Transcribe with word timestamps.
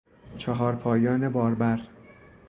چهارپایان 0.37 1.29
باربر 1.29 1.81